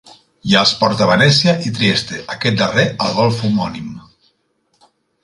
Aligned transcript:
Hi 0.51 0.53
ha 0.53 0.61
els 0.67 0.71
ports 0.77 0.99
de 1.01 1.07
Venècia 1.09 1.53
i 1.71 1.73
Trieste, 1.75 2.21
aquest 2.37 2.57
darrer 2.63 2.87
al 3.07 3.13
golf 3.19 3.45
homònim. 3.49 3.93